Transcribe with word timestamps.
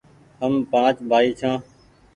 هم 0.41 0.53
پآنچ 0.71 0.95
بآئي 1.09 1.29
ڇآن 1.39 1.57